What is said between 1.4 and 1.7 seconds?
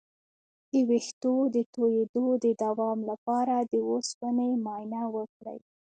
د